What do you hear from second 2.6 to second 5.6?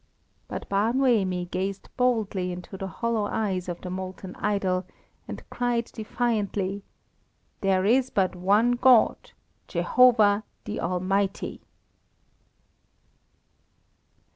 the hollow eyes of the molten idol, and